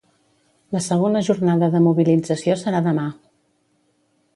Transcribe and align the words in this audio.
La 0.75 0.81
segona 0.85 1.21
jornada 1.29 1.71
de 1.77 1.85
mobilització 1.91 2.59
serà 2.65 2.85
demà. 2.91 3.09